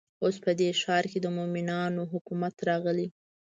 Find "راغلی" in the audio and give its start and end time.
2.69-3.07